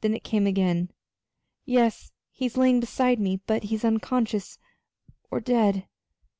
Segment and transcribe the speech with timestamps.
[0.00, 0.90] Then it came again.
[1.64, 2.10] "Yes.
[2.32, 4.58] He's lying beside me, but he's unconscious
[5.30, 5.86] or dead."